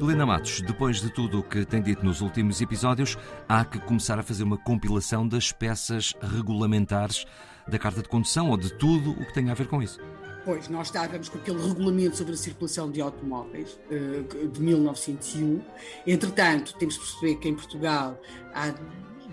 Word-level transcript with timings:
Helena 0.00 0.24
Matos, 0.24 0.62
depois 0.62 1.00
de 1.02 1.10
tudo 1.10 1.40
o 1.40 1.42
que 1.42 1.66
tem 1.66 1.82
dito 1.82 2.02
nos 2.02 2.22
últimos 2.22 2.60
episódios, 2.62 3.18
há 3.48 3.62
que 3.62 3.78
começar 3.78 4.18
a 4.18 4.22
fazer 4.22 4.42
uma 4.42 4.56
compilação 4.56 5.28
das 5.28 5.52
peças 5.52 6.14
regulamentares 6.22 7.26
da 7.68 7.78
carta 7.78 8.00
de 8.00 8.08
condução 8.08 8.48
ou 8.48 8.56
de 8.56 8.72
tudo 8.72 9.10
o 9.10 9.26
que 9.26 9.34
tem 9.34 9.50
a 9.50 9.54
ver 9.54 9.66
com 9.66 9.82
isso. 9.82 10.00
Pois, 10.44 10.68
nós 10.68 10.88
estávamos 10.88 11.28
com 11.28 11.38
aquele 11.38 11.60
regulamento 11.60 12.16
sobre 12.16 12.34
a 12.34 12.36
circulação 12.36 12.90
de 12.90 13.00
automóveis 13.00 13.78
eh, 13.90 14.46
de 14.46 14.60
1901. 14.60 15.60
Entretanto, 16.06 16.74
temos 16.78 16.94
de 16.94 17.00
perceber 17.00 17.34
que 17.36 17.48
em 17.48 17.54
Portugal 17.54 18.20
há 18.54 18.72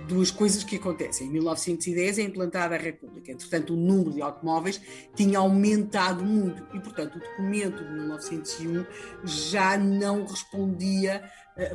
duas 0.07 0.31
coisas 0.31 0.63
que 0.63 0.75
acontecem. 0.75 1.27
Em 1.27 1.31
1910 1.31 2.19
é 2.19 2.21
implantada 2.23 2.75
a 2.75 2.77
República, 2.77 3.31
entretanto, 3.31 3.73
o 3.73 3.77
número 3.77 4.11
de 4.11 4.21
automóveis 4.21 4.81
tinha 5.15 5.39
aumentado 5.39 6.23
muito 6.23 6.63
e, 6.75 6.79
portanto, 6.79 7.15
o 7.15 7.19
documento 7.19 7.83
de 7.83 7.91
1901 7.91 8.85
já 9.23 9.77
não 9.77 10.25
respondia 10.25 11.23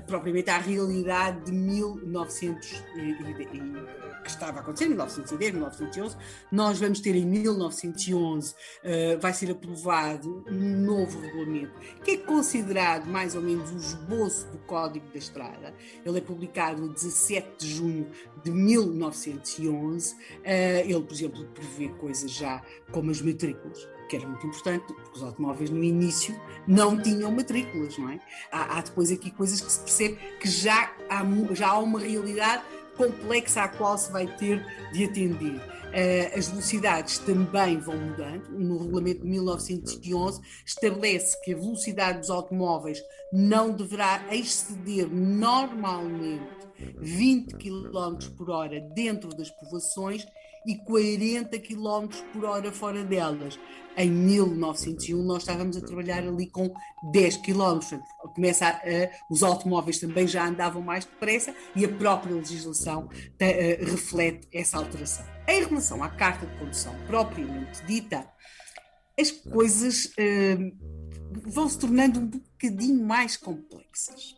propriamente 0.06 0.50
à 0.50 0.58
realidade 0.58 1.46
de 1.46 1.52
1900 1.52 2.84
e, 2.96 3.00
e, 3.00 3.60
que 4.22 4.30
estava 4.30 4.58
a 4.58 4.60
acontecer 4.60 4.84
em 4.84 4.88
1910, 4.88 5.52
1911. 5.52 6.16
Nós 6.50 6.78
vamos 6.78 7.00
ter 7.00 7.16
em 7.16 7.24
1911, 7.24 8.52
uh, 8.52 8.56
eh, 8.82 9.16
vai 9.16 9.32
ser 9.32 9.50
aprovado 9.50 10.44
um 10.48 10.84
novo 10.84 11.20
regulamento, 11.20 11.72
que 12.04 12.12
é 12.12 12.16
considerado 12.18 13.06
mais 13.06 13.34
ou 13.34 13.42
menos 13.42 13.70
o 13.72 13.76
esboço 13.76 14.46
do 14.48 14.58
Código 14.58 15.06
da 15.10 15.18
Estrada. 15.18 15.74
Ele 16.04 16.18
é 16.18 16.20
publicado 16.20 16.80
no 16.82 16.92
17 16.92 17.66
de 17.66 17.74
junho 17.74 18.10
de 18.44 18.50
1911. 18.50 20.14
Uh, 20.14 20.16
eh, 20.44 20.84
ele, 20.86 21.02
por 21.02 21.14
exemplo, 21.14 21.44
prevê 21.54 21.88
coisas 21.94 22.30
já 22.30 22.62
como 22.90 23.10
as 23.10 23.20
matrículas 23.20 23.88
que 24.10 24.16
era 24.16 24.26
muito 24.26 24.44
importante, 24.44 24.92
porque 24.92 25.16
os 25.16 25.22
automóveis 25.22 25.70
no 25.70 25.82
início 25.82 26.34
não 26.66 27.00
tinham 27.00 27.30
matrículas, 27.30 27.96
não 27.96 28.10
é? 28.10 28.20
Há, 28.50 28.78
há 28.78 28.82
depois 28.82 29.12
aqui 29.12 29.30
coisas 29.30 29.60
que 29.60 29.70
se 29.70 29.78
percebe 29.78 30.16
que 30.40 30.48
já 30.48 30.92
há, 31.08 31.24
já 31.54 31.68
há 31.68 31.78
uma 31.78 32.00
realidade 32.00 32.64
complexa 32.96 33.62
à 33.62 33.68
qual 33.68 33.96
se 33.96 34.10
vai 34.10 34.26
ter 34.36 34.66
de 34.92 35.04
atender. 35.04 35.56
Uh, 35.56 36.38
as 36.38 36.48
velocidades 36.48 37.18
também 37.18 37.78
vão 37.78 37.96
mudando. 37.96 38.48
No 38.50 38.78
regulamento 38.78 39.22
de 39.22 39.28
1911 39.28 40.40
estabelece 40.66 41.40
que 41.42 41.54
a 41.54 41.56
velocidade 41.56 42.18
dos 42.18 42.30
automóveis 42.30 43.00
não 43.32 43.70
deverá 43.70 44.22
exceder 44.32 45.08
normalmente 45.08 46.60
20 46.98 47.56
km 47.56 48.18
por 48.36 48.50
hora 48.50 48.80
dentro 48.80 49.30
das 49.30 49.50
povoações 49.50 50.26
e 50.66 50.76
40 50.76 51.58
km 51.58 52.08
por 52.32 52.44
hora 52.44 52.70
fora 52.70 53.02
delas. 53.02 53.58
Em 53.96 54.10
1901 54.10 55.22
nós 55.22 55.42
estávamos 55.42 55.76
a 55.76 55.80
trabalhar 55.80 56.26
ali 56.26 56.46
com 56.46 56.72
10 57.12 57.38
km. 57.38 57.98
Começa 58.34 58.66
a, 58.66 58.70
a, 58.70 59.10
os 59.28 59.42
automóveis 59.42 59.98
também 59.98 60.26
já 60.26 60.46
andavam 60.46 60.80
mais 60.80 61.04
depressa 61.04 61.54
e 61.74 61.84
a 61.84 61.88
própria 61.88 62.34
legislação 62.34 63.08
te, 63.36 63.44
uh, 63.44 63.90
reflete 63.90 64.48
essa 64.52 64.78
alteração. 64.78 65.26
Em 65.48 65.64
relação 65.64 66.02
à 66.02 66.08
carta 66.08 66.46
de 66.46 66.56
condução 66.58 66.94
propriamente 67.06 67.84
dita, 67.84 68.26
as 69.18 69.30
coisas 69.30 70.06
uh, 70.06 71.50
vão 71.50 71.68
se 71.68 71.78
tornando 71.78 72.20
um 72.20 72.26
bocadinho 72.26 73.04
mais 73.04 73.36
complexas. 73.36 74.36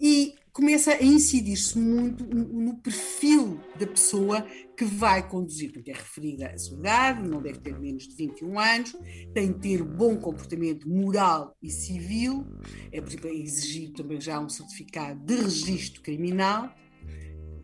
E 0.00 0.34
começa 0.58 0.90
a 0.90 1.00
incidir-se 1.00 1.78
muito 1.78 2.24
no 2.24 2.76
perfil 2.78 3.60
da 3.78 3.86
pessoa 3.86 4.44
que 4.76 4.84
vai 4.84 5.24
conduzir, 5.28 5.72
porque 5.72 5.92
é 5.92 5.94
referida 5.94 6.48
a 6.48 6.58
sua 6.58 6.76
idade, 6.76 7.28
não 7.28 7.40
deve 7.40 7.60
ter 7.60 7.78
menos 7.78 8.08
de 8.08 8.16
21 8.16 8.58
anos, 8.58 8.96
tem 9.32 9.52
de 9.52 9.60
ter 9.60 9.84
bom 9.84 10.16
comportamento 10.16 10.88
moral 10.88 11.56
e 11.62 11.70
civil, 11.70 12.44
é, 12.90 13.00
por 13.00 13.08
exemplo, 13.08 13.28
exigir 13.28 13.92
também 13.92 14.20
já 14.20 14.40
um 14.40 14.48
certificado 14.48 15.24
de 15.24 15.36
registro 15.36 16.02
criminal, 16.02 16.74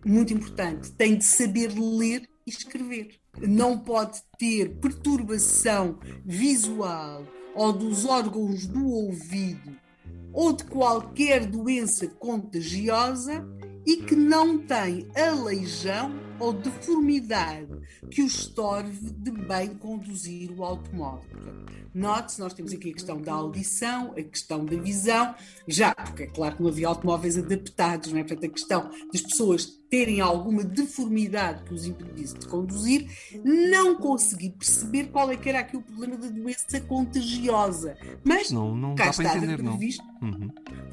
muito 0.06 0.32
importante, 0.32 0.92
tem 0.92 1.18
de 1.18 1.24
saber 1.24 1.72
ler 1.76 2.28
e 2.46 2.50
escrever. 2.50 3.18
Não 3.40 3.76
pode 3.76 4.20
ter 4.38 4.76
perturbação 4.76 5.98
visual 6.24 7.26
ou 7.56 7.72
dos 7.72 8.04
órgãos 8.04 8.68
do 8.68 8.86
ouvido 8.86 9.83
ou 10.34 10.52
de 10.52 10.64
qualquer 10.64 11.46
doença 11.46 12.08
contagiosa 12.18 13.46
e 13.86 13.98
que 13.98 14.16
não 14.16 14.58
tem 14.58 15.08
aleijão 15.14 16.23
ou 16.38 16.52
deformidade 16.52 17.68
que 18.10 18.22
o 18.22 18.26
estorve 18.26 19.10
de 19.10 19.30
bem 19.30 19.74
conduzir 19.74 20.50
o 20.52 20.64
automóvel. 20.64 21.64
Note-se, 21.94 22.40
nós 22.40 22.52
temos 22.52 22.72
aqui 22.72 22.90
a 22.90 22.92
questão 22.92 23.22
da 23.22 23.32
audição, 23.32 24.12
a 24.18 24.22
questão 24.22 24.64
da 24.64 24.76
visão, 24.76 25.34
já, 25.68 25.94
porque 25.94 26.24
é 26.24 26.26
claro 26.26 26.56
que 26.56 26.62
não 26.62 26.68
havia 26.68 26.88
automóveis 26.88 27.38
adaptados, 27.38 28.10
não 28.10 28.18
é? 28.18 28.24
Portanto, 28.24 28.46
a 28.46 28.52
questão 28.52 28.90
das 29.12 29.22
pessoas 29.22 29.80
terem 29.94 30.20
alguma 30.20 30.64
deformidade 30.64 31.62
que 31.62 31.72
os 31.72 31.86
impedisse 31.86 32.34
de 32.34 32.48
conduzir, 32.48 33.08
não 33.44 33.94
consegui 33.94 34.50
perceber 34.50 35.04
qual 35.04 35.30
é 35.30 35.36
que 35.36 35.48
era 35.48 35.60
aqui 35.60 35.76
o 35.76 35.82
problema 35.82 36.16
da 36.16 36.28
doença 36.28 36.80
contagiosa. 36.80 37.96
Mas 38.24 38.50
não, 38.50 38.74
não 38.74 38.96
cá 38.96 39.10
estava 39.10 39.36
entender, 39.36 39.62
previsto. 39.62 40.02
Uhum. 40.20 40.43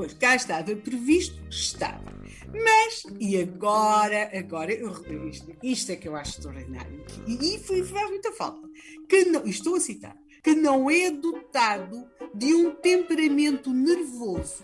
Pois, 0.01 0.15
cá 0.15 0.35
estava 0.35 0.75
previsto, 0.75 1.39
estava. 1.47 2.11
Mas, 2.51 3.03
e 3.19 3.39
agora, 3.39 4.31
agora, 4.35 4.73
eu, 4.73 4.91
isto, 5.29 5.55
isto 5.61 5.91
é 5.91 5.95
que 5.95 6.07
eu 6.07 6.15
acho 6.15 6.39
extraordinário, 6.39 7.05
e, 7.27 7.53
e 7.53 7.59
faz 7.59 8.09
muita 8.09 8.31
falta, 8.31 8.67
que 9.07 9.25
não, 9.25 9.45
estou 9.45 9.75
a 9.75 9.79
citar, 9.79 10.17
que 10.43 10.55
não 10.55 10.89
é 10.89 11.11
dotado 11.11 12.09
de 12.33 12.51
um 12.51 12.71
temperamento 12.71 13.71
nervoso 13.71 14.63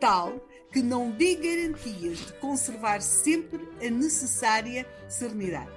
tal 0.00 0.44
que 0.72 0.82
não 0.82 1.12
dê 1.12 1.36
garantias 1.36 2.26
de 2.26 2.32
conservar 2.40 3.00
sempre 3.00 3.68
a 3.80 3.88
necessária 3.88 4.84
serenidade. 5.08 5.70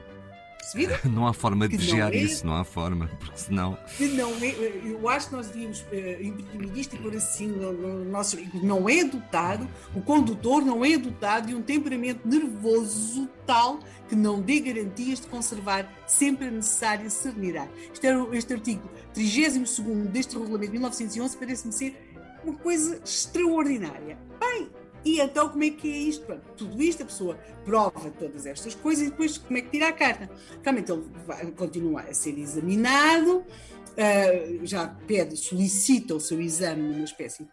Percebido? 0.59 0.93
Não 1.09 1.25
há 1.25 1.33
forma 1.33 1.67
de 1.67 1.77
vigiar 1.77 2.13
é, 2.13 2.17
isso, 2.17 2.45
não 2.45 2.55
há 2.55 2.63
forma, 2.63 3.09
porque 3.19 3.37
senão. 3.37 3.77
Que 3.97 4.07
não 4.09 4.31
é, 4.35 4.81
eu 4.85 5.07
acho 5.09 5.29
que 5.29 5.35
nós 5.35 5.47
devíamos 5.47 5.81
uh, 5.81 6.23
imprimir 6.23 6.77
isto 6.77 6.95
e 6.95 6.99
pôr 6.99 7.15
assim 7.15 7.47
no, 7.47 7.73
no 7.73 8.05
nosso. 8.05 8.37
Não 8.61 8.87
é 8.87 9.03
dotado, 9.03 9.67
o 9.95 10.01
condutor 10.01 10.63
não 10.63 10.83
é 10.85 10.97
dotado 10.97 11.47
de 11.47 11.55
um 11.55 11.61
temperamento 11.61 12.27
nervoso 12.27 13.27
tal 13.45 13.79
que 14.07 14.15
não 14.15 14.41
dê 14.41 14.59
garantias 14.59 15.19
de 15.19 15.27
conservar 15.27 15.91
sempre 16.05 16.47
a 16.47 16.51
necessária 16.51 17.09
serenidade. 17.09 17.69
Este, 17.91 18.07
este 18.33 18.53
artigo 18.53 18.89
32 19.13 20.07
deste 20.09 20.37
regulamento 20.37 20.71
de 20.71 20.77
1911 20.77 21.37
parece-me 21.37 21.73
ser 21.73 21.95
uma 22.43 22.55
coisa 22.55 23.01
extraordinária. 23.03 24.17
Bem, 24.39 24.69
e 25.03 25.19
então 25.19 25.49
como 25.49 25.63
é 25.63 25.69
que 25.69 25.91
é 25.91 25.97
isto? 25.97 26.25
Pronto, 26.25 26.43
tudo 26.57 26.81
isto, 26.81 27.03
a 27.03 27.05
pessoa 27.05 27.37
prova 27.65 28.11
todas 28.11 28.45
estas 28.45 28.75
coisas 28.75 29.07
e 29.07 29.09
depois 29.11 29.37
como 29.37 29.57
é 29.57 29.61
que 29.61 29.69
tira 29.69 29.89
a 29.89 29.93
carta? 29.93 30.29
Realmente 30.61 30.91
ele 30.91 31.03
vai, 31.25 31.45
continua 31.51 32.01
a 32.01 32.13
ser 32.13 32.37
examinado, 32.37 33.37
uh, 33.39 34.65
já 34.65 34.87
pede, 35.07 35.37
solicita 35.37 36.15
o 36.15 36.19
seu 36.19 36.41
exame 36.41 36.81
numa 36.81 37.03
espécie 37.03 37.47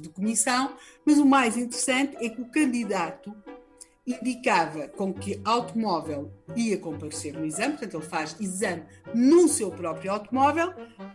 de 0.00 0.08
comissão, 0.10 0.74
mas 1.04 1.18
o 1.18 1.24
mais 1.24 1.56
interessante 1.56 2.16
é 2.24 2.28
que 2.28 2.40
o 2.40 2.46
candidato 2.46 3.34
indicava 4.06 4.88
com 4.88 5.12
que 5.12 5.40
automóvel 5.44 6.32
ia 6.56 6.78
comparecer 6.78 7.34
no 7.34 7.44
exame, 7.44 7.72
portanto 7.72 7.98
ele 7.98 8.06
faz 8.06 8.36
exame 8.40 8.84
no 9.14 9.46
seu 9.48 9.70
próprio 9.70 10.12
automóvel 10.12 10.72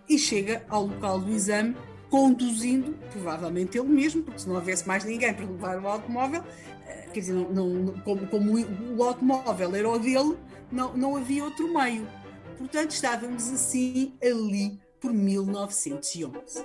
e 0.08 0.20
chega 0.20 0.64
ao 0.70 0.86
local 0.86 1.20
do 1.20 1.32
exame 1.32 1.76
conduzindo, 2.14 2.96
provavelmente 3.12 3.76
ele 3.76 3.88
mesmo, 3.88 4.22
porque 4.22 4.42
se 4.42 4.48
não 4.48 4.54
houvesse 4.54 4.88
mais 4.88 5.04
ninguém 5.04 5.34
para 5.34 5.48
levar 5.48 5.82
o 5.82 5.88
automóvel, 5.88 6.44
eh, 6.86 7.08
quer 7.12 7.22
dizer, 7.22 7.34
não, 7.34 7.50
não, 7.50 7.94
como, 8.02 8.28
como, 8.28 8.54
o 8.96 9.04
automóvel 9.04 9.76
era 9.76 9.90
o 9.90 9.98
dele, 9.98 10.38
não, 10.72 10.96
não 10.96 11.16
havia 11.16 11.44
outro 11.44 11.74
meio. 11.74 12.08
Portanto, 12.56 12.92
estávamos 12.92 13.52
assim 13.52 14.14
ali 14.22 14.80
por 15.02 15.12
1911. 15.12 16.64